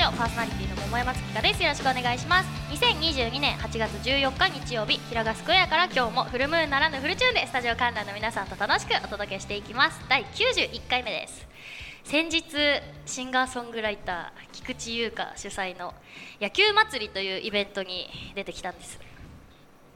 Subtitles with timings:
[0.00, 1.62] ジオパーソナリティの桃山月香です。
[1.62, 2.48] よろしくお願いします。
[2.70, 10.00] 2022年8月14日日曜日平賀スクエアから今日もフルムーンならぬフルチューンでスタジオ観覧の皆さんと楽しくお届けしていきます。
[10.08, 11.46] 第91回目です。
[12.04, 12.42] 先日
[13.04, 15.92] シンガーソングライター菊池優香主催の
[16.40, 19.09] 野球祭りというイベントに出てきたんです。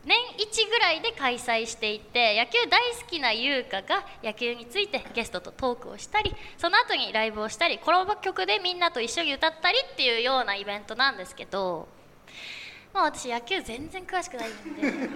[0.04, 11.88] 年1ぐらいで開催していて野球大好きな優香が野球についてゲストとトークをしたりその後にライブをしたりコラボ曲でみんなと一緒に歌ったりっていうようなイベントなんですけど
[12.92, 15.08] まあ私野球全然詳しくないんで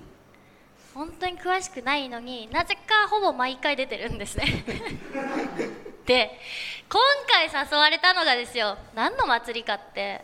[0.94, 4.44] 本当に詳しくないのになぜかほぼ毎回出てるんですね。
[6.04, 6.38] で
[6.90, 10.20] 今回誘われたのがですよ何の祭りかって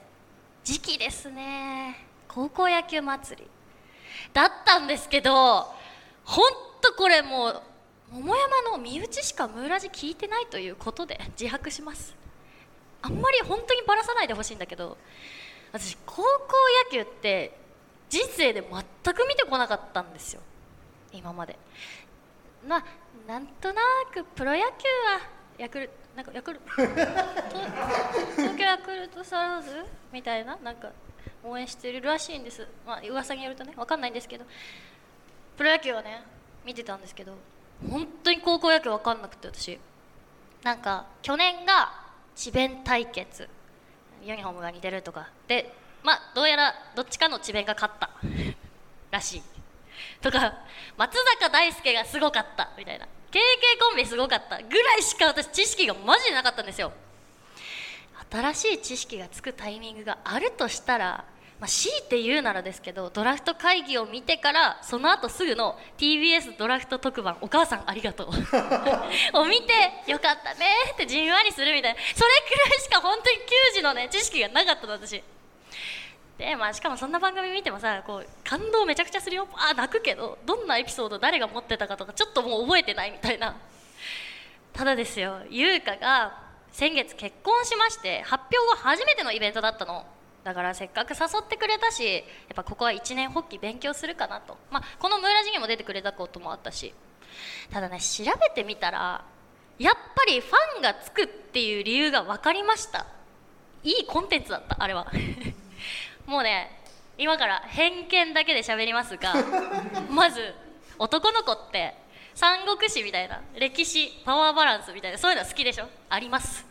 [0.64, 2.04] 時期ですね。
[2.26, 3.57] 高校野球祭り。
[4.32, 5.66] だったんですけど
[6.24, 6.44] 本
[6.80, 7.62] 当これもう
[8.10, 12.16] 桃山の身内しかムーラジ聞いてないということで自白します。
[13.02, 14.96] あんまり本当にばらさないでほしいんだけど
[15.72, 16.26] 私高校
[16.86, 17.56] 野球って
[18.08, 20.40] 人生で全く見てこなかったんですよ。
[21.12, 21.58] 今まで。
[22.66, 22.84] まあ
[23.26, 23.80] なんとな
[24.12, 24.72] くプロ野球は
[25.58, 29.84] ヤクルなんかヤクル 東京ヤクルトスワローズ？
[30.10, 30.90] みたいななんか
[31.48, 32.66] 応援してるらしいんです。
[32.86, 34.44] まあ噂によるとね分かんないんですけど。
[35.56, 36.22] プロ野球はね
[36.64, 37.34] 見てたんですけど
[37.90, 39.78] 本当に高校野球分かんなくて私。
[40.62, 41.92] なんか去年が
[42.34, 43.48] 智弁対決。
[44.22, 45.28] ユニフォームが似てるとか。
[45.46, 48.10] でまあどうやらどっちかの智弁が勝った。
[49.10, 49.42] らしい。
[50.20, 50.58] とか
[50.96, 52.70] 松坂大輔がすごかった。
[52.76, 53.06] みたいな。
[53.30, 53.38] KK
[53.80, 54.58] コンビすごかった。
[54.62, 56.92] ぐらいしか私知識がマジでなかったんですよ。
[58.30, 61.24] 新しい知識がつくタイミングがあるとしたら、
[61.60, 68.28] まあ、強いて言うならですけどドラフト会議を見てからその後すぐの TBS ドラフト特番「お母さんありがとう」
[69.38, 69.72] を見て
[70.06, 72.00] 「よかったね」ってじんわりするみたいな。
[72.00, 75.22] それくらいしか本当に球児のね知識がなかったの私。
[76.38, 79.48] でまあ、しかもそんな番組見てもさこう感動めちゃくちゃするよ。
[79.54, 83.56] あ泣くけどどんなエピソード誰が持ってたかとかちょっともう覚えてないみたいな。
[84.72, 86.38] ただですよ優香が
[86.70, 90.06] 先月結婚しまして発表後初めてのイベントだったの
[90.48, 96.94] だからせっかく誘ってくれたしやっぱここは一年発起勉強するかなと、まあ、このムーラジにも出てくれたこともあったし。
[97.70, 99.22] ただね調べてみたら
[99.78, 103.04] やっぱりファンがつくっていう理由が分かりました。
[103.84, 105.06] いいコンテンツだったあれは。
[106.24, 106.80] もうね
[107.18, 109.34] 今から偏見だけで喋りますが
[110.08, 110.54] まず
[110.98, 111.94] 男の子って
[112.34, 115.88] 三国志みたいな歴史パワーバランスみたいなそういうの好きでしょ？
[116.08, 116.64] あります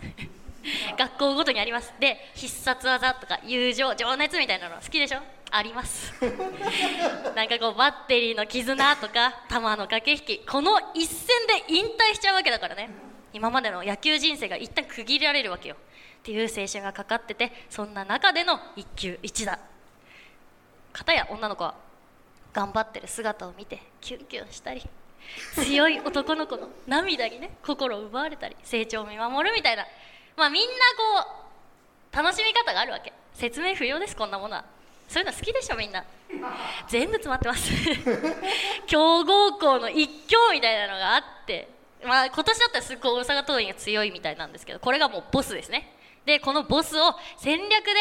[0.97, 1.93] 学校ごとにあります。
[1.99, 5.19] で必殺技とか友情情熱みたいなの好きでしょ？
[5.49, 6.13] あります。
[7.35, 12.89] なんかこうバッテリーの絆とか球の駆け引きこの一戦で引退しちゃうわけだからね。
[13.33, 15.75] 今までの野球人生が一旦区切られるわけよ。
[15.75, 19.57] っていう青春がかかっててそんな中での一球一打。
[20.91, 21.75] 片や女の子は
[22.51, 24.81] 頑張ってる姿を見てキュンキュンしたり
[25.53, 29.85] 強い男の子の涙にね心を奪われたり成長を見守るみたいな
[30.37, 30.71] まあみんな
[31.23, 31.27] こ
[32.13, 33.11] う楽しみ方があるわけ。
[33.33, 34.65] 説明不要ですこんなものは。
[35.07, 36.05] そういうの好きでしょみんな。
[36.87, 37.71] 全部詰まってます。
[38.85, 41.67] 強豪校の一強みたいなのがあって。
[42.03, 45.91] まあ今年だったらすっごい大阪桐蔭が強いみたいなんですけどこれがもうボスですね。
[46.25, 47.93] でこのボスを戦略で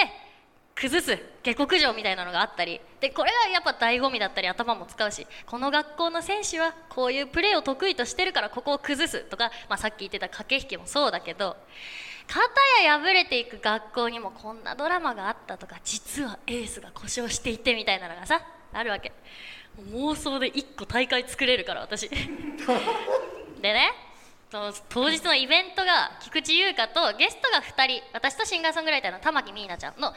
[0.74, 2.82] 崩す下克上みたいなのがあったり。
[3.00, 11.56] でこれがやっぱ醍醐味だったり頭も使うしこの学校の選手はこういうプレーを得意としてるからここを崩すとか、まあ、さっき言ってた駆け引きもそうだけど
[12.26, 12.50] 片
[12.84, 18.40] や敗れていく学校にもこんなドラマがあったとか実はエースが故障していてみたいなのがさ
[18.72, 19.12] あるわけ。
[19.92, 22.08] 妄想で1個大会作れるから私。
[23.60, 23.92] でね
[24.88, 30.14] 当日のイベントが菊池優香とゲストが2人私とシンガーソングライターの玉木美奈ちゃんの3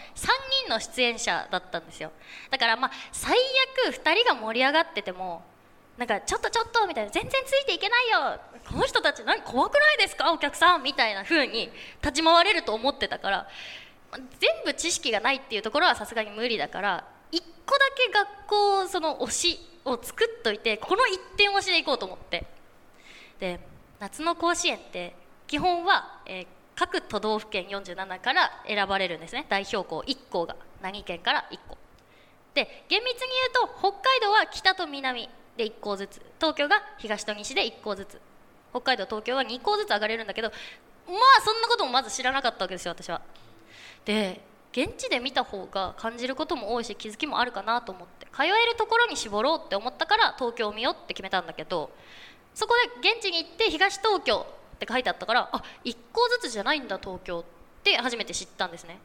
[0.66, 2.12] 人の出演者だったんですよ。
[2.50, 3.38] だからまあ最
[3.88, 5.44] 悪2人が盛り上がってても
[5.97, 8.40] なんかちょっとちょっとみたいな全然ついていけないよ
[8.72, 10.32] この人たち何怖くないですか？
[10.32, 11.70] お客さんみたいな風に
[12.02, 13.48] 立ち回れると思ってたから
[14.12, 14.20] 全
[14.66, 22.46] 部知識がないっていうところはさすがに無理だから1個だけ学校その推しを作っといてこの1点推しでいこうと思って。
[23.40, 23.60] で
[24.00, 25.16] 夏の甲子園って
[25.48, 29.46] 基本は、えー、各都道府県47から選ばれるんですね。
[29.50, 31.78] 代表校1校が何県から1校。
[32.54, 38.22] で厳密に言うと北海道は北と南で1校ずつ東京が東と西で1校ずつ。
[38.72, 40.50] 北海道東京は2校ずつ上がれるんだけど
[41.08, 43.22] まあそんなこともまず知らなかったわけですよ私は。
[44.06, 51.90] で現地で見た方が感じることも多いし気づきもあるかなと思って通えるところに絞ろうって思ったから東京を見ようって決めたんだけど
[52.54, 54.46] そこで現地に行って東東京
[54.76, 57.44] って書いてあったからあ1校ずつじゃないんだ東京
[57.84, 59.00] で初めて知ったんですね。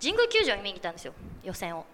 [0.00, 1.12] 神宮球場に見に来たんですよ
[1.44, 1.86] 予選を。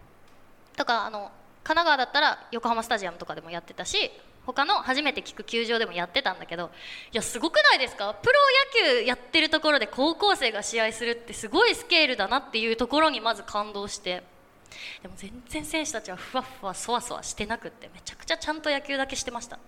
[0.76, 1.30] とからあの
[1.62, 4.10] 神奈川だったら横浜スタジアムとかでもやってたし
[4.48, 6.70] 他の初めて聞く球場でもやってたんだけど
[7.12, 8.14] いやすごくないですか？
[8.14, 8.32] プロ
[8.94, 14.22] 野球やってるところで高校生が試合するってすごいスケールだなっていうところにまず感動して。
[15.02, 19.58] でも全然選手たちはふわふわそわそわしてなくってめちゃくちゃちゃんと野球だけしてました。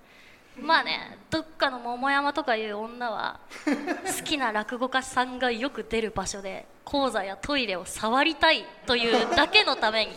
[0.58, 10.12] まあねどっかの桃山とかいう女は好きな落語家さんがよく出る場所で講座やトイレを触りたいというだけのために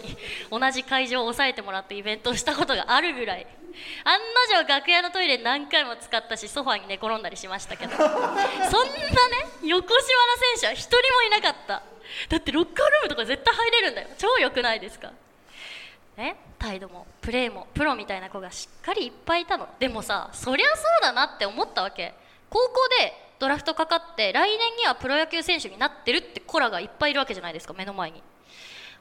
[0.49, 3.47] 同じ会場を押さえてもらってイベントをしたことがあるぐらい
[4.05, 7.95] 案の定楽屋のトイレ何回も使ったしソファーに寝転んだりしましたけど。
[7.97, 8.19] そんなね
[9.63, 11.81] 横島な選手は一人もいなかった。
[12.29, 14.07] だってロッカールームとか絶対入れるんだよ。
[14.17, 15.11] 超良くないですか？
[16.17, 16.35] ね？
[16.59, 19.67] 態度もプレーもプロみたいな子がしっかりいっぱいいたの。
[19.79, 22.13] でもさそりゃそうだなって思ったわけ。
[22.49, 28.21] 高校でドラフトかかって来年にはプロ野球選手になってるって子らがいっぱいいるわけじゃないですか目の前に。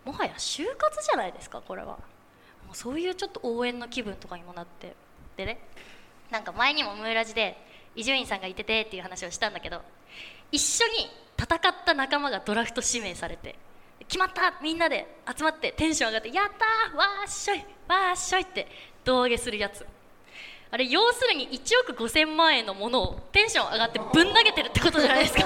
[0.05, 1.97] もはや就活じゃないですかこれは
[2.73, 4.95] もそういうちょっと応援の気分とかにもなって
[5.37, 5.59] でね
[6.31, 7.57] なんか前にもムーラジで
[7.95, 9.83] 伊集院さんがいててっていう話をしたんだけど
[10.51, 13.55] 一緒に戦った仲間がドラフト指名されて
[14.09, 14.55] 決まった！
[14.63, 16.97] みんなで集まってテンション上がってやったー!
[16.97, 17.59] わーっしょい!
[17.89, 18.43] わーっしょい!
[18.43, 18.67] って
[19.05, 19.87] 胴上げするやつ。
[20.71, 21.61] あれ要するに1
[21.93, 25.43] 億5000万円のものをテンション上がってぶん投げてるってことじゃないですか。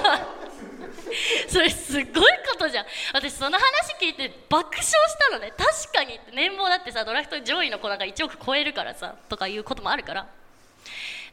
[1.49, 2.05] それすごい
[2.49, 2.87] ことじゃん。
[3.13, 5.53] 私その話聞いて爆笑したのね。
[5.57, 10.27] 確かに年俸だってさドラフト上位の子なんか1億超えるからさとかいうこともあるから。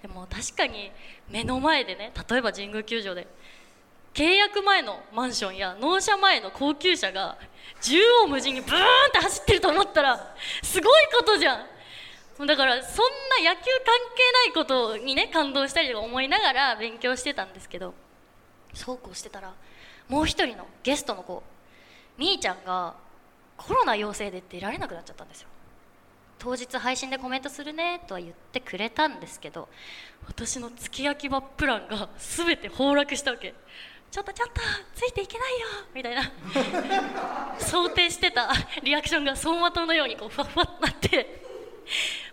[0.01, 0.91] でも確かに
[1.29, 3.25] 目の前でね例えば神宮球場で
[4.13, 7.37] 契約前のマンションや納車前の高級車が
[7.81, 11.67] 縦横無尽にブーンって走ってると思ったらすごいことじゃん。
[12.45, 17.93] だからそんな野球関係ないことにね感動したりとか思いながら勉強してたんですけど。
[18.73, 19.53] そうこうしてたら
[20.09, 21.43] もう一人のゲストの子
[22.17, 22.95] みーちゃんが
[23.57, 25.47] コロナ陽性で出られなくなっちゃったんですよ。
[26.39, 29.69] 当日配信でコメントするねとは言ってくれたんですけど
[30.27, 33.53] 私の月焼き場プランが全て崩落したわけ。
[34.11, 34.61] ちょっとちょっと
[34.93, 36.23] ついていけないよみたいな。
[37.57, 38.51] 想定してた
[38.83, 41.43] リアクションが走馬灯のようにこうふわふわってなって。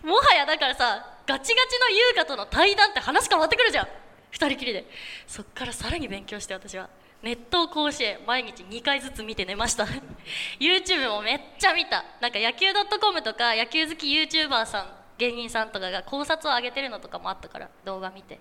[0.03, 3.89] もはやだからさガチガチの優香との対談って話変わってくるじゃん。
[4.33, 4.85] 2人きりで。
[5.27, 6.89] そっからさらに勉強して私は。
[7.23, 9.87] ネット甲子園毎日2回ずつ見て寝ました。
[10.59, 12.05] YouTube もめっちゃ見た。
[12.21, 14.87] なんか野球 .com とか野球好き YouTuber さん
[15.19, 18.41] 芸人さんとかが考察を上げてるのとかもあったから動画見て。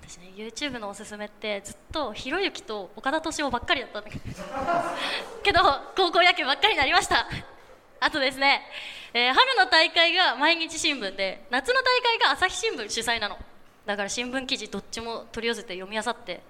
[0.00, 4.24] 私ね YouTube のおすすめってずっとひろゆきと岡田斗司夫ばっかりだったんだ けど
[5.44, 5.60] けど
[5.94, 7.28] 高校野球ばっかりになりました。
[8.02, 8.62] あとですね、
[9.12, 13.38] えー、春の大会が毎日新聞で夏の大会が朝日新聞主催なの。
[13.86, 16.42] だから新聞記事どっちも取り寄せて読み漁って。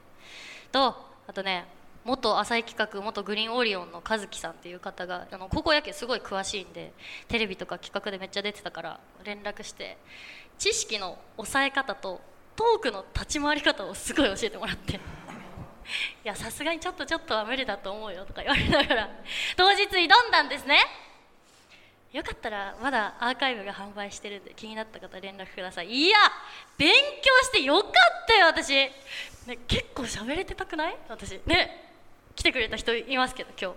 [0.73, 0.94] と
[1.27, 1.67] あとね
[2.05, 6.93] 元朝日企画元グリーンオリオンの和樹さんっていう方があの高校野球すごい詳しいんで
[7.29, 9.99] テレビとか企画でめっちゃ出てたから連絡して
[10.59, 12.21] 知識の抑え方と
[12.56, 14.94] トークの立ち回り方をすごい教えてもらって。
[14.94, 14.99] い
[16.23, 19.11] やさすがにちょっとちょっとは無理だと思うよとか言われながら
[19.56, 20.79] 当日挑んだんですね。
[22.12, 25.90] よかったらまだアーカイブが販売してるんで気になった方連絡ください。
[25.90, 26.17] いや
[26.76, 27.93] 勉強してよかっ
[28.26, 28.93] たよ私、ね、
[29.69, 30.97] 結構喋れてたくない？
[31.09, 31.40] 私。
[31.47, 31.88] ね
[32.35, 33.73] 来てくれた人いますけど今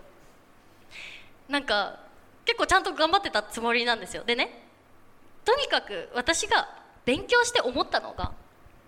[1.48, 1.52] 日。
[1.52, 2.00] なんか
[2.46, 4.24] 結構ちゃんと頑張ってたつもりなんですよ。
[4.24, 4.63] でね
[5.46, 6.70] とにかく私が
[7.06, 8.32] 勉強して思ったのが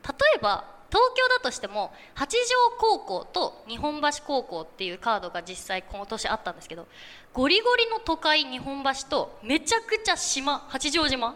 [0.07, 6.87] 例えば東京だとしても八丈高校と日本橋高校っていうカードが実際この年あったんですけど
[7.33, 11.35] ゴリゴリの都会日本橋とめちゃくちゃ島八丈島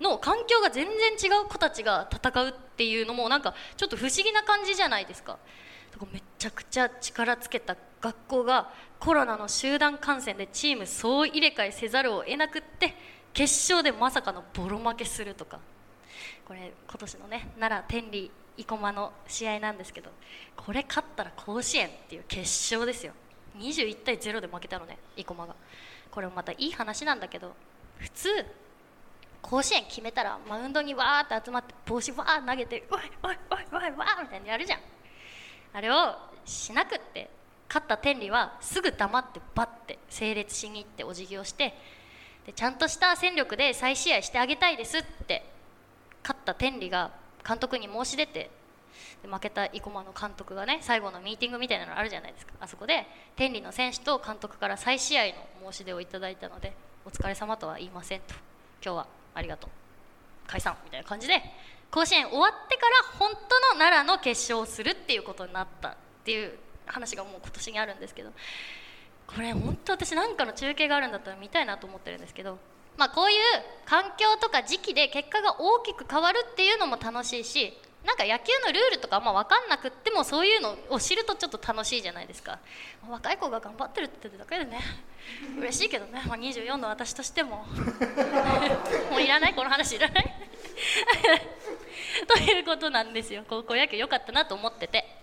[0.00, 5.38] の環境が全然違う子たちが戦うっていうのもなんかちょっと不思議な感じじゃないですか。
[6.12, 12.94] めちゃくちゃ力つけた学校がコロナの集団感染でチーム総入れ替えせざるを得なくって
[13.32, 15.58] 決勝でまさかのボロ負けするとか。
[16.46, 20.10] これ今年のね奈良天理生駒の試合なんですけど
[20.56, 23.12] これ勝ったら甲子園っていう決勝ですよ。
[23.56, 25.54] 21対0で負けたのね生駒が。
[26.10, 27.54] これもまたいい話なんだけど
[27.98, 28.28] 普通
[29.40, 34.80] 甲子園決めたらマウンドにわーって集まって帽子わー投げて「おいおいおいおいわー」みたいにやるじゃん。
[35.72, 37.30] あれをしなくって
[37.68, 41.74] 勝った天理はすぐ黙ってバッて整列しに行ってお辞儀をして
[42.46, 45.44] でちゃんとした戦力で再試合してあげたいですって
[46.22, 47.10] 勝った天理が
[47.48, 48.50] 監督に申し出て
[49.22, 52.52] で負けた生駒の監督がね最後のミーティングみたいなのあるじゃないですか。
[52.60, 55.26] あそこで天理の選手と監督から再試合
[55.62, 56.74] の申し出をいただいたので
[57.06, 58.34] お疲れ様とは言いませんと。
[58.84, 59.70] 今日はありがとう。
[60.46, 61.42] 解散みたいな感じで
[61.90, 68.32] 甲子園終わってから本当の奈良の決勝をするっていうことになったっていう話がもう今年にあるんですけど
[69.26, 72.58] これ本当私なんかの中継があるんだったら見たいなと思ってるんですけど
[72.98, 73.38] まあこういう
[73.86, 77.72] 環境とか時期で結果が大きく変わるっていうのも楽しいし
[78.04, 82.58] なんか野球のルールとかあんま分かんなくってもそういうのを知るとちょっと楽しいじゃないですか。
[83.08, 84.78] 若い子が頑張ってるってだけでね
[85.58, 87.66] 嬉しいけどね、まあ、24の私としても。
[89.10, 89.54] もういらない？
[89.54, 90.34] この話いらない？
[92.26, 93.44] ということなんですよ。
[93.48, 95.17] 高校野球良かったなと思ってて。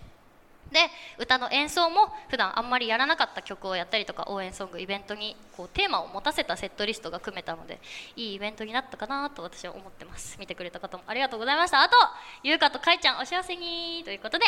[0.76, 7.80] で歌の演奏も普段あんまりやらなかった曲をやったりとか応援ソングイベントにこうテーマを持たせたセットリストが組めたので
[8.14, 10.36] いいイベントになったかなと私は思ってます。
[10.38, 11.80] 見てくれた方もありがとうございました。
[11.80, 11.96] あと
[12.42, 14.44] ゆうかとかいちゃんお幸せにということで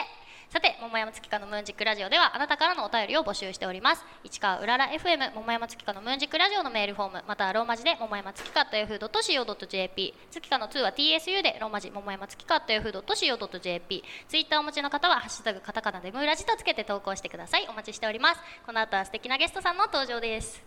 [0.50, 4.04] さて桃山月花のムーンジックラジオではあなたからのお便りを募集しております。
[4.24, 17.68] 市川うらら FM 桃山月花のムーンジックラジオのメールフォームまたはローマ字で桃山月花と Yahoo.co.jp 月花の2は TSU でローマ字桃山月花と Yahoo.co.jp ツイッターお持ちの方はハッシュタグカタカナでムーラジとつけて投稿してください。
[17.70, 18.40] お待ちしております。
[18.66, 20.60] この後は素敵なゲストさんの登場です。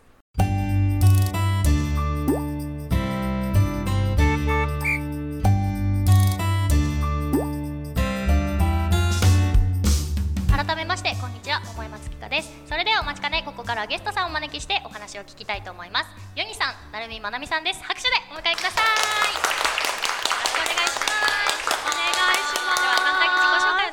[10.56, 11.60] 改めましてこんにちは。
[11.66, 12.50] 桃山月花です。
[12.66, 13.44] それではお待ちかね。
[13.46, 16.10] ここからゲストさんをお招きしてお話を聞きたいと思います。
[16.34, 17.84] ヨニさん、なるみまなみさんです。
[17.84, 18.86] 拍手でお迎えください。
[18.86, 19.52] よろ
[20.48, 21.71] しくお願いします。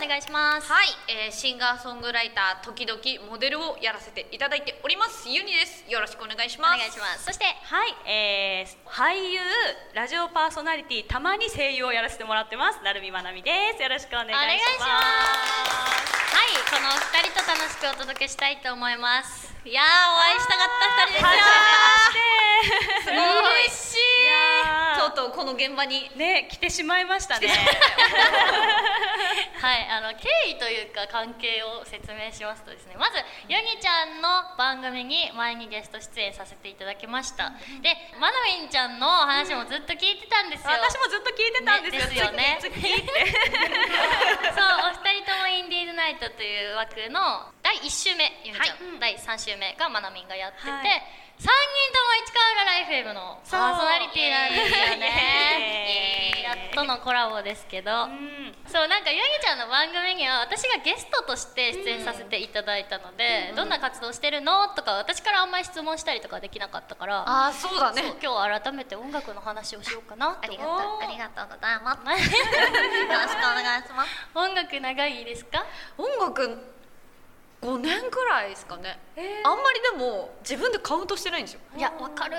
[0.08, 0.72] 願いします。
[0.72, 2.98] はい、えー、シンガーソングライター時々
[3.30, 5.28] モデルをやらせていただいております。
[5.28, 5.84] ユニです。
[5.86, 6.78] よろしくお願いしおます。
[6.80, 7.24] 願いします。
[7.28, 9.40] そしてはい、えー、俳優、
[9.94, 12.82] ラジオパーソナリティ、たまに声優をやらせてもらってます。
[12.82, 13.82] なるみまなみです。
[13.82, 14.86] よろしくお願いしお願いしま。
[14.88, 15.02] ま
[16.00, 16.34] すす。
[16.34, 19.52] はいこのお二人と楽しくお届けしたいと思います。
[19.64, 22.17] いやーお会いしたかった二人ですよ
[25.58, 27.48] 現場にね、来てしまいましたね。
[29.58, 33.18] はい、あの経緯というか関係を説明しますとですねまず
[33.50, 37.50] ヨニちゃんの番組に前にゲスト出演させていただきました。
[37.82, 37.90] で
[38.22, 40.78] まなみんちゃんの話もずっと聞いてたんですよ。
[40.78, 42.30] 私もずっと聞いてたんですよ。
[42.30, 42.58] ねね。
[44.54, 48.86] そうお二人ともインディーズナイトという枠の第1週目ゆみちゃん、はい。
[48.94, 49.00] うん。
[49.00, 51.54] 第3週目がまなみんがやってて、はい3人とも
[52.26, 56.32] 市川浦ライフ M のパーソナリティなんですよね。
[56.36, 58.54] イやっとのコラボですけど、うん。
[58.66, 67.20] そうなんかゆぎちゃんの番組には私がゲストとして出演させていただいたので、どんな活動してるのとか私からあんまり質問したりとかできなかったから。
[67.20, 68.02] ああそうだね。
[68.20, 72.00] 今日は改めて音楽の話をしようかなとありが思とうありがとうございます。
[72.00, 72.02] っ
[72.50, 72.66] てよ
[73.14, 74.10] ろしくお願いします。
[74.34, 75.64] 音楽長いですか？
[75.96, 76.77] 音楽
[77.78, 78.98] 5年くらいですかね、
[79.44, 81.60] あんまりでも自分でカウントしてないんですよ。
[81.76, 82.36] いやわかる。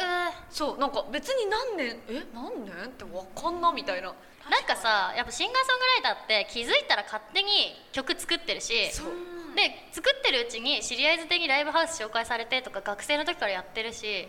[0.49, 4.13] そうなんか別に何年え何年ってわかんなみたいな。
[4.49, 7.49] なんかさやっぱシンガーソングライターって気づいたら勝手に
[7.91, 9.07] 曲作ってるしそう。
[9.55, 14.27] で作ってるうちに知り合いづてにライブハウス紹介されてとか学生の時からやってるし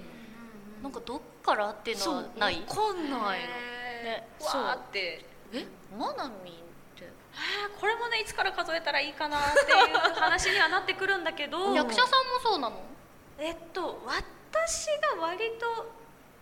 [0.83, 2.65] なんかどっからっていうのはない？
[2.69, 3.25] わかんないの。
[3.31, 4.29] ね。
[4.39, 4.63] そう。
[4.63, 5.25] わーって。
[5.53, 5.67] え？
[5.99, 6.63] マナミ
[7.81, 11.73] これもねいつから数えたらいいかなっていう話にはなってくるんだけど。
[11.77, 12.83] 役者さんもそうなの？
[13.39, 15.91] えっと私が割と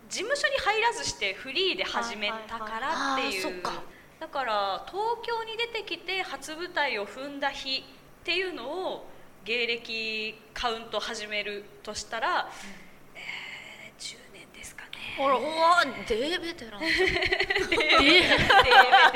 [0.09, 3.63] 事務所に入らずしてフリーで始めたからっていう、
[4.19, 7.85] だから東京に出てきて初舞台を踏んだ日
[8.21, 9.07] っていうのを
[9.45, 12.49] 芸歴カウント始めるとしたら、
[13.15, 14.91] えー10年ですかね。
[15.19, 16.89] ほらうわデーベテランえ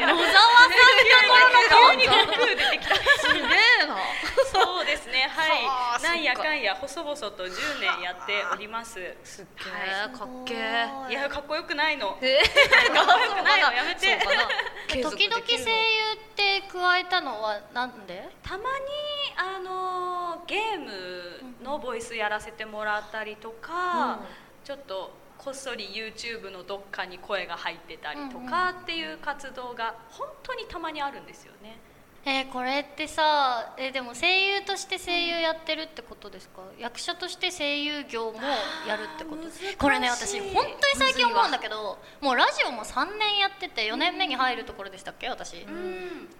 [0.02, 0.70] 野沢さん
[1.92, 3.96] 急に悟空出てきたすげえな
[4.52, 8.98] そうですねはあはいなんやかかんや細々と10年やっております。
[9.22, 11.12] すっげえかっけえい。
[11.12, 12.16] やかっこよくないの。
[12.22, 12.40] え？
[12.90, 13.72] ー、 かっこよくないの？
[13.72, 14.18] やめて。
[14.20, 14.48] そうかな。
[15.10, 18.28] 時々声優って加えたのはなんで？
[18.42, 18.64] たまに
[19.36, 24.20] あのゲームのボイスやらせてもらったりとか、
[24.64, 31.78] ちょっとこっそり YouTube のどっかに声が入ってたりとかっていう活動が本当にたまにあるんですよね。
[32.24, 36.62] えーこれってさえーでも声優として声優やってるってことですか？
[36.78, 38.38] 役者として声優業も
[38.86, 39.42] やるってこと？
[39.78, 45.28] これね私本当に最近思うんだけどもうラジオも3年やってて4年目に入るところでしたっけ？
[45.28, 45.66] 私、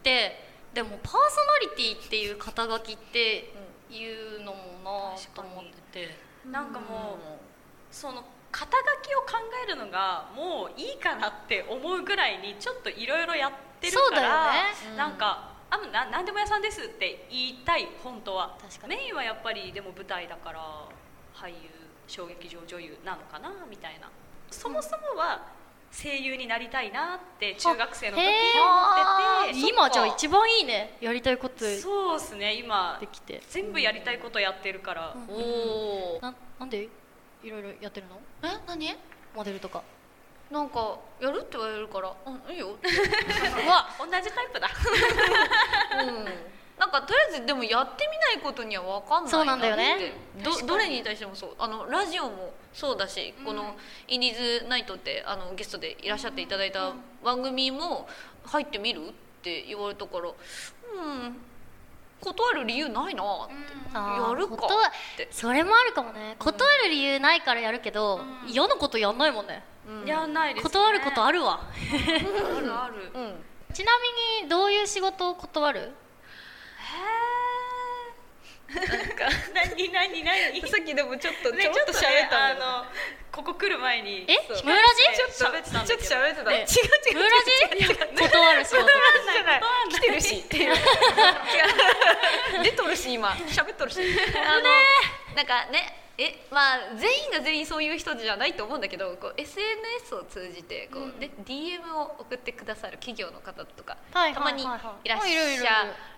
[0.04, 3.52] ででもパーソナリティっていう肩書きって
[3.90, 6.32] いうのもなと思ってて。
[6.50, 7.24] なんかもう
[7.92, 9.34] その肩書きを考
[9.64, 18.58] えるのがもういいかなって思うぐらいにちょっいろいろやってるそうだよから、ねなんかあな何でも屋さんですって言いたい本当は？
[18.60, 18.96] 確かに。
[18.96, 20.60] メインはやっぱりでも舞台だから
[21.34, 21.54] 俳優
[22.06, 24.10] 小劇場女優なのかなみたいな。
[24.50, 25.48] そもそもは
[25.90, 28.34] 声優になりたいなって中学生の時に思
[29.44, 30.98] ってて今じゃあ一番いいね。
[31.00, 33.00] やりたいことでそうですね今。
[33.10, 33.40] きて。
[33.48, 35.32] 全部やりたいことやってるから、お
[36.16, 36.88] おななんで？
[37.42, 38.20] いろいろやってるの？
[38.42, 38.58] え？
[38.66, 38.94] 何？
[39.34, 39.82] モデルとか
[40.52, 42.68] なんかやるって言われるからうんいいよ。
[42.76, 44.68] うわ同じタイプだ。
[46.02, 46.24] うん。
[46.78, 50.12] なんかとりあえずでもやってみないことには分かんないそうなんだよね。
[50.42, 51.54] どどれに対してもそう。
[51.58, 53.76] あのラジオもそうだし、この
[54.08, 56.92] 「インディーズナイト」ってあのゲストでいらっしゃっていただいた
[57.24, 58.06] 番組も
[58.44, 61.44] 「入ってみる?」って言われたからうん
[62.20, 63.54] 断る理由ないなって、
[63.94, 64.68] やるか
[65.30, 66.36] それもあるかもね。
[66.38, 70.06] 断る理由ないからやるけど、嫌なことやんないもんねうん。
[70.06, 71.60] やんないです、ね、断ることあるわ。
[71.62, 73.10] あるある。
[73.14, 73.44] うん。
[73.72, 73.92] ちな
[74.40, 75.92] みにどういう仕事を断る？
[78.72, 80.60] 何何何？
[80.68, 82.64] さっきでもちょっとねちょっと喋ねったんだよね。
[82.64, 82.86] あの
[83.30, 84.36] ここ来る前にえ？
[84.48, 85.02] ムーラジ？
[85.16, 86.56] ちょっと喋ってたちょっと喋ってた、ね。
[86.56, 88.28] 違う違うムーラジ？
[88.30, 88.82] 断る仕事。
[88.82, 89.62] じゃない。
[89.90, 90.36] 来てるし。
[90.36, 90.70] ってい。
[90.72, 90.74] う。
[92.62, 93.30] 出とるし今。
[93.48, 94.00] 喋っとるし。
[94.36, 94.62] あの
[95.34, 105.64] なんかねえまあ全員が全員そういう人じゃないと思うんだけどこう SNS を通じてこう、ね DM を送ってくださる企業の方とか、はいたまにいらっしゃるんです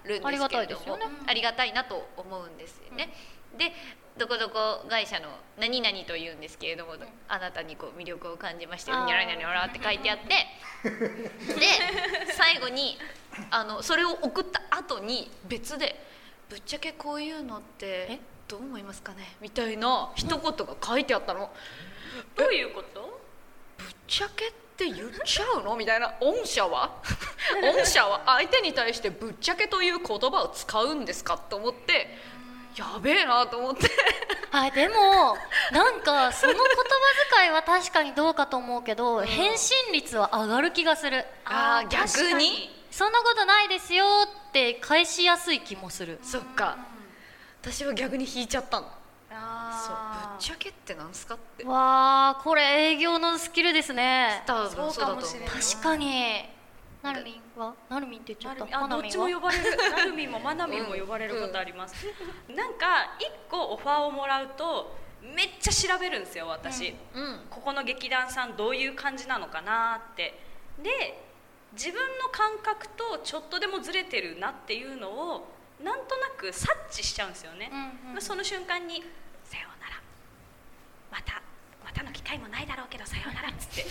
[0.02, 1.04] けれどもありがたいですよね。
[1.26, 3.12] ありがたいなと思うんですよね。
[3.56, 3.72] で
[4.18, 6.94] どこどこ会社の何々というんですけれども、
[7.28, 10.46] あなたにこう魅力を感じまして「ニあーャラニャラニャラ」って書いてあって。
[10.84, 12.98] で最後に
[13.50, 16.04] あのそれを送った後に別で
[16.48, 18.18] 「ぶっちゃけこういうのってえ？
[18.48, 20.52] どう思いますかね?」みたいな一言が
[20.84, 21.50] 書いてあったの。
[22.36, 23.20] どういうこと？
[23.78, 25.76] ぶっちゃけって言っちゃうの？
[25.76, 26.14] みたいな。
[26.20, 26.90] 御社は？
[27.76, 28.22] 御社は？
[28.26, 31.36] 相手に対してぶっちゃけという言葉を使うんですか？
[31.38, 32.16] と思って。
[32.76, 33.88] やべえなと思って。
[34.50, 35.36] はいでも
[35.72, 36.66] なんかその言葉
[37.38, 41.24] 遣いは確かにどうかと思うけど、返信率は上がる気がする。
[41.44, 42.70] あー逆に。
[42.90, 44.04] そんなことないですよ
[44.48, 46.18] って返しやすい気もする。
[46.22, 46.76] そっか
[47.64, 48.86] 私は逆に引いちゃったの。
[48.86, 51.64] そうあぶっちゃけってなんすかって。
[51.64, 54.42] わあこれ営業のスキルですね。
[54.46, 55.16] 多分そうそうだと思う。
[55.16, 55.48] かもしれない。
[55.48, 56.44] 確かに。
[57.02, 57.74] なるみんは？
[57.88, 58.84] なるみんって言っちゃった。
[58.84, 59.76] あどっちも呼ばれる。
[59.96, 61.94] なるみんもまなみんもうん呼ばれることあります、
[62.54, 64.94] なんか一個オファーをもらうと
[65.34, 67.40] めっちゃ調べるんですよ私、うん。
[67.48, 70.38] ここの劇団さんどういう感じなのかなって。
[70.82, 71.18] で
[71.72, 78.14] 自分の感覚とちょっとでもずれてるなっていうのをなんとなく察知しちゃうんですよね、うんうん。
[78.14, 79.02] まあその瞬間に
[79.44, 80.00] 「さようなら。
[81.10, 81.42] また
[81.84, 83.86] またの機会もないだろうけどさようなら」っつって。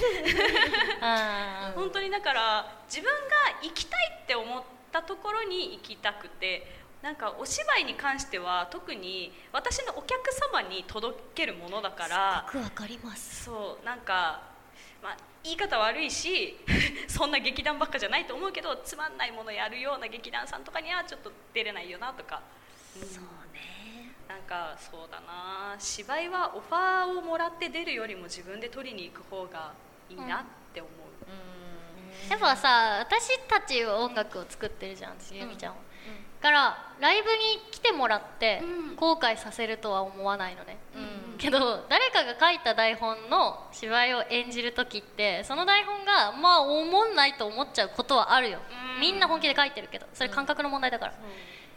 [1.02, 13.44] あ 本当にだから自分が行きたいって思ったところに行きたくてなんかお芝居に関しては特に私のお客様に届けるものだからーよくわかります。
[13.44, 14.53] そうなんか、
[15.04, 16.58] まあ、言い方悪いし
[17.10, 22.42] そんな劇団ばっかじゃないと思うけどつまんないものやるような劇団さんとかにはちょっと出れないよなとか。
[22.96, 24.14] そうね。
[24.28, 25.76] なんかそうだな。
[25.78, 29.74] 芝居はオファーをもらって出るよりも自分で取りに行く方が
[30.10, 30.94] いいなって思う、
[32.30, 35.93] やっぱさ私たちは音楽を作ってるじゃん私ゆみちゃんは、だ
[36.44, 38.96] からライブに来てもらってうん。
[38.96, 41.38] 後悔させるとは思わないのね、うん。
[41.38, 48.60] けど誰かが書いた台本の芝居を演じる時ってその台本がまあ思んないと思っちゃうことはあるよ、
[48.96, 49.02] うん。
[49.02, 51.14] みんな本気で書いてるけどそれ感覚の問題だから、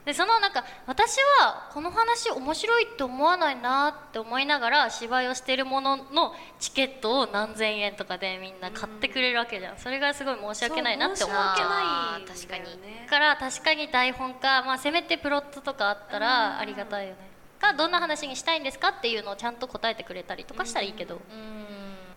[0.07, 9.79] でそのなんか私はこの話面白いって思わないなって思いながら芝居をしてるもののチケットを何千円とかでみんな買ってくれるわけじゃん。
[9.79, 13.05] それがすごい申し訳ないなって思っちゃう確かにね。
[13.07, 17.19] だから確かに台本か、まあ、せめてプロットとかあったらありがたいよね。
[17.59, 21.21] かどんな話にしたいんですかっていうのをちゃんと答えてくれたりとかしたらいいけど、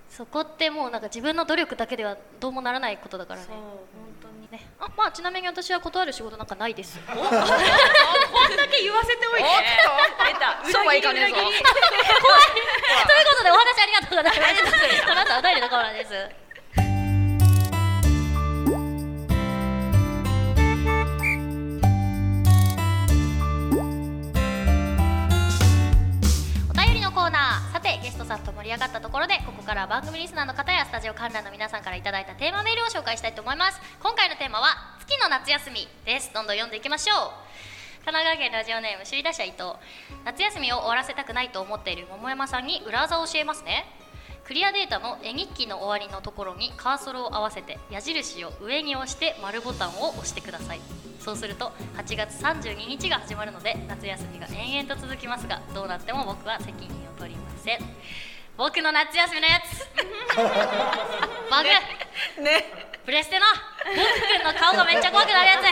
[0.09, 3.47] そこってもうなんか自分の努力だけではどうもならないことだからね
[4.51, 4.61] ね。
[4.79, 6.99] あまあちなみに私は断る仕事なんかないです。
[7.07, 7.27] こんだ
[8.67, 9.49] け言わせておいて。
[10.25, 10.61] 出た。
[10.69, 11.33] 裏切り裏切り。
[11.33, 11.61] というこ
[13.37, 15.05] とでお話ありがとうございます。
[15.05, 16.09] この後はお便りのコーナーです。
[26.69, 27.73] お便りのコーナー。
[27.73, 33.79] さてゲストさんと盛り上がったところでここから番組リスナーの方やスタジオ観覧の皆さんからいただいたテーマメールを紹介したいと思います。
[34.01, 36.33] 今回のテーマは月の夏休みです。
[36.33, 37.29] どんどん読んでいきましょう。
[38.03, 39.73] 神奈川県ラジオネーム首位打者伊藤
[40.25, 43.85] 夏休みを終わらせたくないと思っている桃山さんに裏技を教えますね。
[44.43, 50.81] クリアデータの絵日記の終わりのところにカーソルを合わせて矢印を上に押して丸ボタンを押してください。
[51.19, 57.77] そうすると8月32日が始まるので夏休みが延々と続きますがどうなっても僕は責任を取りません。
[58.59, 59.87] 僕の夏休みのやつ。
[61.49, 61.69] バグ。
[62.43, 62.65] ね。
[63.05, 63.45] プレステの。
[63.45, 65.63] ボク君の顔がめっちゃ怖くなるやつ。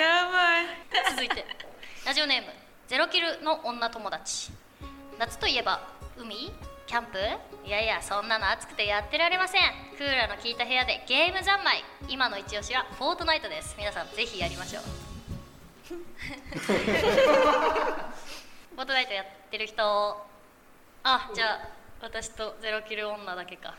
[0.00, 0.66] やばい。
[1.10, 1.44] 続いて。
[2.04, 2.52] ラジオネーム。
[2.86, 4.52] ゼロキルの女友達。
[5.18, 5.80] 夏といえば
[6.16, 6.52] 海？
[6.86, 7.18] キャンプ？
[7.64, 9.62] いやいやそんなの暑くてやってられません。
[9.98, 11.84] クーラーの効いた部屋でゲーム三昧。
[12.06, 13.74] 今の一押しはフォートナイトです。
[13.76, 14.84] 皆さんぜひやりましょう。
[18.70, 20.25] フォートナイトやってる人
[21.08, 21.68] あじゃあ
[22.02, 23.74] 私とゼロキル女だけか。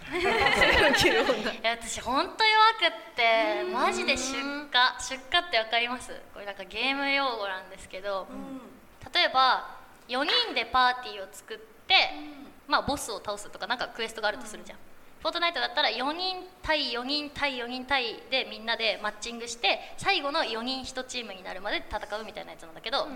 [0.96, 1.52] キル女。
[1.52, 6.14] いや私ほんと弱くってマジで出荷出荷って分かります？
[6.34, 8.28] これなんかゲーム用語なんですけど、
[9.14, 9.76] 例えば
[10.08, 11.96] 4人でパーティーを作って、
[12.66, 14.78] まあボスを倒すとかなんかクエストがあるとするじゃん、
[15.22, 23.08] フォートナイトだったら4人対4人対4人対でみんなでマッチングして最後の4人1チームになるまで戦うみたいなやつなんだけど、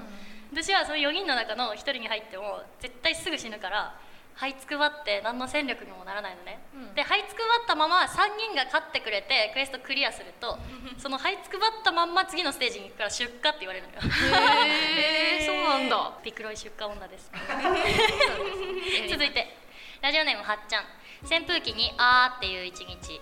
[0.51, 3.95] 私はその4人の中の1人に入っても絶対すぐ死ぬから
[4.37, 6.59] 這いつくばって何の戦力にもならないのね、
[6.95, 10.57] で這いつくばったまま3人が勝ってくれてクエストクリアすると
[10.97, 13.99] その這いつくばったまんま次のステージに行くから出荷って言われるのよ。
[14.01, 16.17] へえそうなんだ。
[16.23, 17.29] ピクロイ出荷女です。
[19.09, 19.55] 続いて
[20.01, 20.83] ラジオネームはっちゃん
[21.23, 23.21] 扇風機に「あー」っていう一日。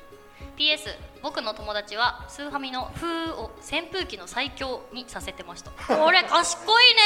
[0.57, 5.71] PS 僕の友達はスーハミの「ふー」を扇風機の最強にさせてました。
[5.71, 7.01] これ賢いね。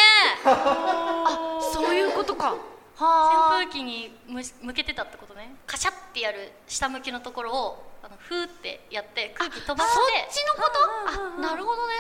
[1.74, 2.54] そういうことか。
[2.54, 2.60] 扇
[3.50, 5.56] 風機にむ向けてたってことね。
[5.68, 9.98] カシャってやる下向きのところをあのふーってやって空気飛ばして。
[10.30, 10.72] そっちのこ
[11.38, 11.48] と？
[11.48, 11.94] あなるほどね。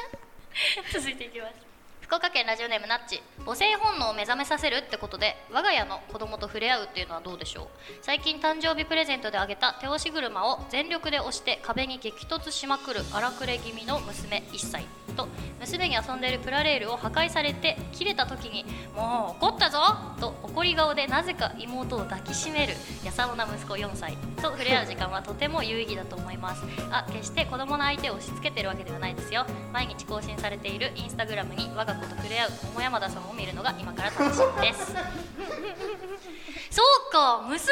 [0.93, 1.73] 続いていきます
[2.04, 3.24] 福岡県ラジオネームナッチ。
[3.46, 7.68] 母性本能を目覚めさせるってことで我が家の子供と触れ合うっていうのはどうでしょう？
[8.02, 14.86] 最近誕生日プレゼントであげた手押し車を全力で押して壁に激突しまくる荒くれ気味の娘1歳
[15.16, 15.28] と。
[15.62, 19.80] 娘に遊んでいるプラレールを破壊されて切れた時に「もう怒ったぞ!」
[20.20, 26.63] と怒り顔でなぜか妹を抱きしめるやさおな息子4歳と触れ合う時間はとても有意義だと思います。
[26.92, 29.46] あ決して子供の相手を押し付けてるわけではないですよ。
[29.72, 34.94] 毎日更新されているインスタグラムに我が子と触れ合う桃山田さんを見るのが今から楽しみです。
[36.72, 37.68] そうか娘誕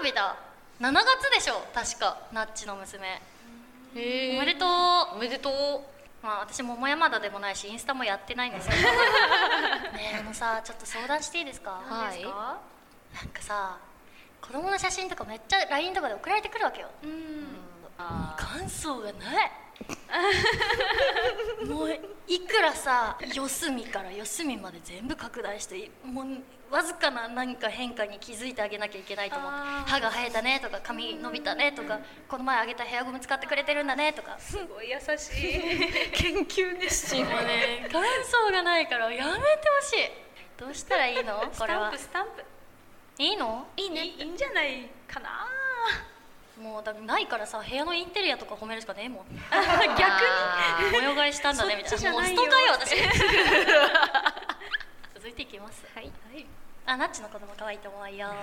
[0.00, 0.36] 生日だ。
[0.80, 3.20] 7月でしょ確かナッチの娘。
[3.94, 4.68] へおめでとう。
[5.16, 6.24] おめでとう。
[6.26, 8.82] まあ私桃山田でもないしインスタもやってないんですけど。
[9.96, 11.70] ねえあのさちょっと相談していいですか？
[11.88, 12.22] はい。
[12.22, 12.30] な
[13.22, 13.78] んかさ
[14.42, 16.88] 子供の写真とかめっちゃ LINE とかで送られてくるわけよ。
[17.02, 17.46] うん。
[18.36, 19.52] 感想がない
[21.68, 26.26] もういくらさ四隅から四隅まで全部拡大してもう
[26.74, 29.56] わずかな何か変化に気づいてあげなきゃいけないと思って
[29.90, 34.36] 歯が生えたねとか髪伸びたねとかこの前あげたヘアゴム使ってくれてるんだねとか。
[34.38, 35.60] すごい優しい。
[36.12, 37.24] 研究熱心。
[37.24, 37.88] もうね。
[37.92, 40.10] 感想がないからやめてほしい。
[40.56, 41.40] どうしたらいいの？
[41.52, 41.82] スこれは。
[41.82, 42.44] タンプスタンプ。
[43.18, 43.68] いいの？
[43.76, 44.04] いいね。
[44.04, 45.46] いいんじゃないかな
[46.60, 49.26] もうだないからさ部屋のインテリアとか褒めるしかねえもん。
[49.30, 49.40] 逆
[50.90, 50.92] に？
[50.92, 52.12] 模様替えしたんだねみたいな。
[52.12, 52.96] もうストカーよ私。
[55.14, 55.84] 続いていきます。
[55.94, 56.10] はい、
[56.86, 58.28] あナッチの子供可愛いと思うよ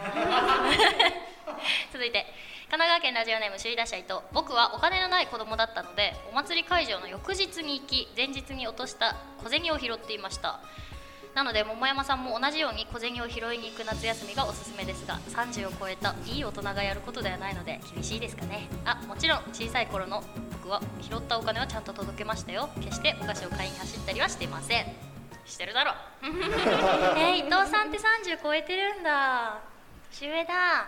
[1.92, 2.26] 続いて。
[2.74, 4.16] 神奈川県ラジオネーム首位打者伊藤。
[4.32, 10.60] 僕はお金のない子供だったのでお祭り会場の翌日に行き前日に落とした小銭を拾っていました
[11.36, 18.68] なので桃山さんも同じように小銭を拾いに行く夏休みがおすすめですが30を超えたいい大人がやることではないので厳しいですかね。
[18.86, 22.70] あもちろん小さい頃の僕は拾ったお金はちゃんと届けましたよ。
[22.82, 24.86] 決してお菓子を買いに走ったりはしていません。
[25.46, 25.94] してるだろ
[26.24, 29.60] えー、伊藤さんって30超えてるんだ。
[30.12, 30.86] 年上だ。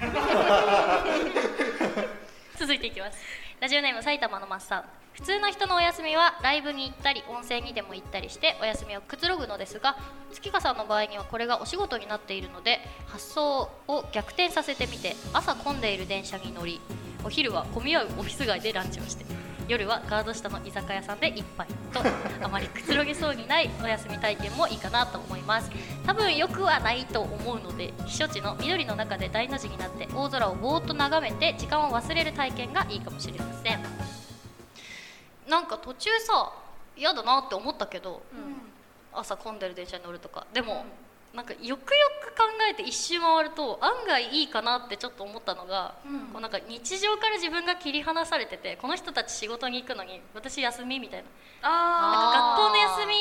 [2.56, 3.18] 続いていきます。
[3.60, 4.84] ラジオネーム埼玉のマッサン
[5.14, 9.96] 普通の人のお休みはライブに行ったり温泉にでも行ったりしてお休みをくつろぐのですが
[10.32, 16.80] 月花さんの場合にはこれがお仕事になっているので発想を逆転させてみて朝混んでいる電車に乗り
[17.24, 19.24] お昼は混み合うオフィス街でランチをして
[19.66, 22.00] 夜はガード下の居酒屋さんで一杯と
[22.42, 25.70] あまりくつろげそうにないお休み体験もいいかなと思います。
[26.06, 34.03] 多分よくはないと思うので避暑地の緑の中で大の字になって大空をぼーっと眺めて時間を忘れる体験がいいかもしれません。
[35.48, 36.52] なんか途中さ
[36.96, 38.22] 嫌だなって思ったけど、
[39.12, 40.46] 朝混んでる電車に乗るとか。
[40.52, 40.84] でも、
[41.34, 45.94] なんかよくよく考えて一周回ると案外いいかなってちょっと思ったのが、
[46.32, 51.24] こうなんか日常から自分が切り離されててこの人たち仕事に行くのに私休みみたい
[51.62, 51.68] な。
[51.68, 53.14] なんあか学校の休み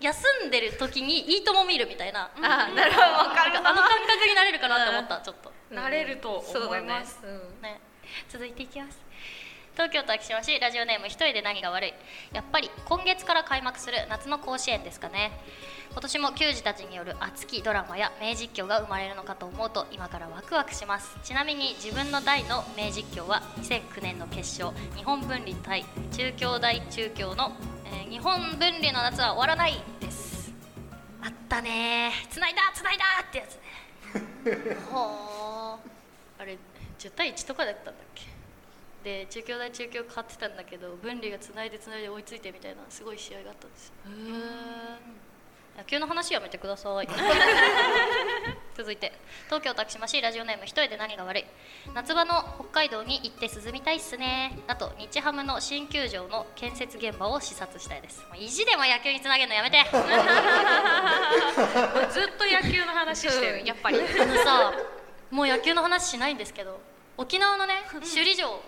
[0.00, 2.30] 休んでる時にいいとも見るみたいな。
[2.36, 3.58] あなるほどわかる。
[3.58, 5.50] あの感覚になれるかなって思ったちょっと。
[5.50, 7.62] あ慣れると思います、うん。
[7.62, 7.78] ね。
[8.28, 8.98] 続いていきます
[9.74, 11.94] 東京都昭島市ラジオネーム一人で何が悪い。
[12.32, 15.32] やっぱり今月から開幕する夏の甲子園ですかね。
[15.92, 21.16] 今年も球児たちによる熱きドラマや名実況が生まれるのかと思うと今からワクワクします。
[21.24, 27.52] ちなみに自分の代の名実況は2009年の決勝日本分離対中京大中京の、
[27.86, 30.52] えー日本分離の夏は終わらないです。
[31.22, 32.28] あったねー。
[32.28, 34.76] つないだつないだってやつね。
[34.90, 36.42] ほー。
[36.42, 36.58] あれ
[36.98, 38.22] 10対1とかだったんだっけ？
[39.04, 43.94] で中京大中京勝ってたんだけど分離がつないでつないで追いついてみたいなすごい試合があったんですよ。
[45.78, 47.08] 野球の話やめてください。
[48.76, 49.12] 続いて
[49.46, 51.46] 東京竹島市ラジオネーム一人で何が悪い。
[51.94, 54.58] 夏場の北海道に行って涼みたいっすね。
[54.66, 58.26] あと日ハムの新球場の建設現場を視察したいです。
[58.36, 59.82] 意地でも野球につなげるのやめて。
[62.12, 63.98] ずっと野球の話してる、やっぱり。
[63.98, 64.72] あのさ
[65.30, 66.80] もう野球の話しないんですけど
[67.16, 68.60] 沖縄のね首里城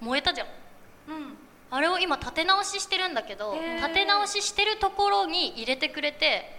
[0.00, 0.46] 燃えたじゃん。
[0.46, 1.36] うん。
[1.70, 6.58] あれを今立て直ししてるんだけど立て直ししてるところに入れてくれて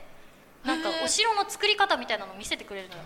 [0.64, 3.02] なんかお城の作り方みたいなの見せてくれるのよ。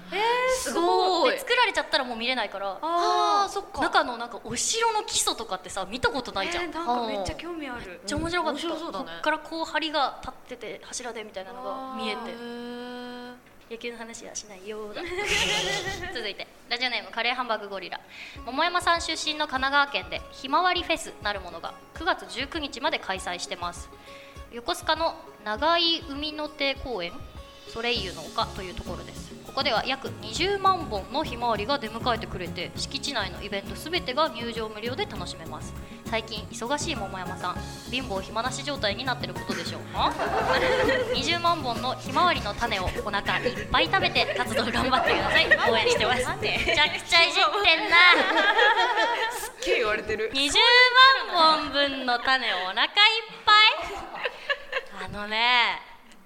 [0.57, 1.31] すごい。
[1.31, 2.77] で作られちゃったらもう見れないから。
[2.81, 3.81] あーそっか。
[3.81, 7.87] 中のなんかお城の基礎とかってさ見たことないじゃん、えーなんかめっちゃ興味ある。
[7.87, 8.75] めっちゃ面白かった、うん。
[8.75, 8.89] ね。
[8.89, 12.19] こっからこう梁が立ってて柱でみたいなのが見えて
[13.69, 15.01] 野球の話はしないようだ。
[16.13, 17.99] 続いてラジオネームカレーハンバーグゴリラ。
[18.45, 23.89] 桃山さん出身の神奈川県でひまわりフェスなるものが9月19日まで開催してます。
[24.51, 27.11] 横須賀の長井海の手公園？
[27.69, 29.24] ソレイユの丘というところです。
[29.55, 35.73] ここでは約20万本のひまわりが出迎えてくれて敷地内のイベントすべてが入場無料で楽しめます。
[36.07, 37.55] 最近忙しい桃山さん
[37.89, 40.11] 貧乏暇なし状態になってることでしょうか？
[41.15, 45.71] 20万本のひまわりの種をお腹いっぱい食べて活動頑張ってください。
[45.71, 46.27] 応援してます。
[46.41, 47.95] めちゃくちゃいじってんな。
[49.31, 50.31] すっげえ言われてる。
[50.33, 50.51] 20
[51.33, 52.89] 万本分の種をお腹いっ
[53.45, 55.05] ぱい。
[55.05, 55.79] あのね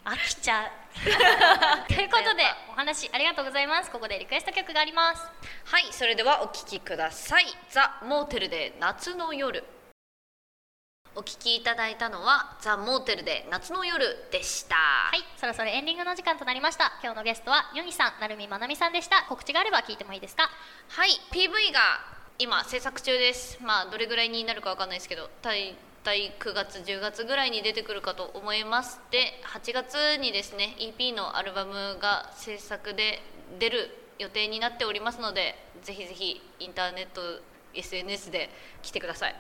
[0.04, 0.72] 飽きちゃう
[1.88, 3.91] ということでお話ありがとうございます。
[3.91, 5.21] ここでリクエスト曲があります。
[5.65, 7.45] はいそれではお聴きください。
[7.69, 9.63] ザ・モーテルで夏の夜。
[11.15, 14.75] お聴きいただいたのはザ・モーテルで夏の夜でした。
[14.75, 16.91] はいそろそろエンディングの時間となりました。
[17.02, 19.23] 今日のゲストはユニさんなるみまなみさんでした。
[19.23, 20.49] 告知があれば聞いてもいいですか？
[20.89, 21.99] はい PV が
[22.38, 23.58] 今制作中です。
[23.62, 33.22] まあどれぐらいになるかわかんないですけど大体9月10月ぐらいに出てくるかと思いますで8月にですね EP のアルバムが制作で
[33.60, 37.22] 出る予定になっておりますのでぜひぜひインターネット
[37.74, 38.50] SNS で
[38.82, 39.36] 来てください。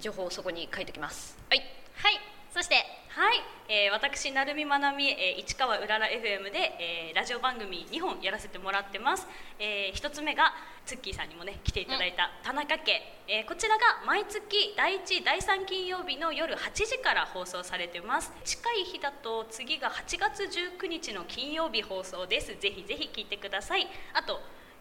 [0.00, 1.36] 情報をそこに書いておきます。
[1.48, 1.62] はい。
[1.96, 2.20] はい。
[2.54, 2.76] そして
[3.08, 9.26] はい、えー、私成海まなみ、えー、市川うらら FM で、えー、ラジオ番組2本やらせてもらってます、
[9.58, 10.54] えー、一つ目が
[10.86, 18.30] ツッキーさんにもね来ていただいた田中家、えー、こちらが毎月第1第3金曜日の夜8時から放送されてます。
[18.44, 22.54] 近い日だと次が8月19日の金曜日放送です。
[22.60, 23.88] ぜひぜひ聞いてください。
[24.12, 24.38] あと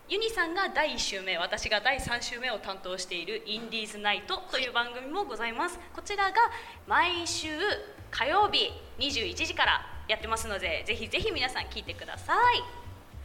[0.10, 5.80] ユニさんが第1週目私が第3週目を担当している「インディーズナイト」という番組もございます。
[5.94, 6.36] こちらが
[6.88, 7.48] 毎週
[8.12, 12.63] 火曜日21時からやってますのでぜひぜひ皆さん聞いてください。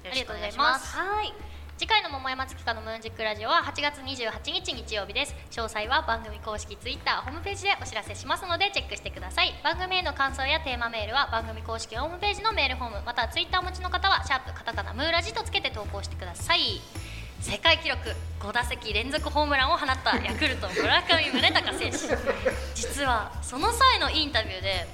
[0.09, 0.97] ありがとうございます。
[0.97, 1.35] はい
[1.79, 5.35] 次回の桃山月花のムーンジックラジオは8月28日日曜日です。
[5.53, 9.55] 詳細は番組公式ツイッターホームページでお知らせしますのでチェックしてください。
[9.63, 16.81] 番組への感想やテーマメールは番組公式ホームページのメールフォームまたはツイッターお持ちの方はシャープカタカナムーラジとつけて投稿してください。
[17.41, 18.01] 世界記録
[18.41, 21.97] 5打席連続ホームランを放ったヤクルト村上宗隆選手。
[22.75, 24.89] 実はその際のインタビューで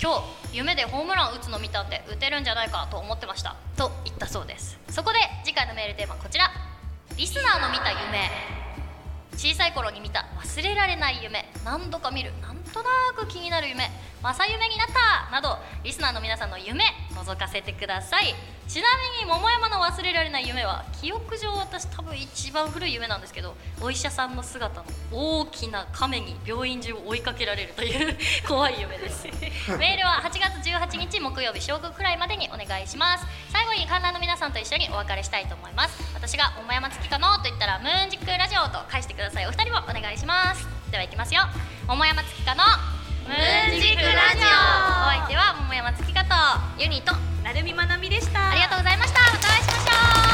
[0.00, 0.12] 今
[0.52, 3.56] 日夢でホームラン打つの見たんで打てるんじゃないかと思ってました。
[3.76, 4.78] と言ったそうです。
[4.90, 6.50] そこで次回のメールテーマはこちら。
[7.16, 8.30] リスナーの見た夢。
[9.36, 11.50] 小さい頃に見た忘れられない夢。
[11.64, 12.32] 何度か見る。
[12.40, 13.90] なんとなく気になる夢。
[14.22, 15.32] 正夢になった。
[15.32, 16.84] などリスナーの皆さんの夢
[17.14, 18.34] 覗かせてください。
[18.68, 18.86] ちな
[19.18, 29.26] みに桃山の忘れられない夢は記憶上私多分一番古い夢なんですけどお医者さんの姿の大きな亀に病院中を追いかけられるという 怖い夢です。
[29.78, 33.26] メールは8月18日木曜日正午くらいまでにお願いします。
[33.50, 35.98] 最後に観覧の皆さんと一緒にお別れしたいと思います。
[36.14, 39.46] 私が桃山月かのと言ったらムーンジックラジオと返してください。
[39.46, 40.68] お二人もお願いします。
[40.90, 41.40] ではいきますよ。
[41.86, 42.97] 桃山月かの
[43.28, 44.40] ムーンジックラジオ。
[44.40, 46.34] お相手は桃山月香と
[46.82, 47.12] ユニと
[47.44, 48.52] なるみまなみでした。
[48.52, 49.20] ありがとうございました。
[49.20, 50.27] またお会いしましょう。